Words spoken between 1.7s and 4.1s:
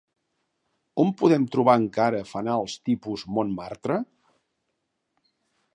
encara fanals tipus Montmartre?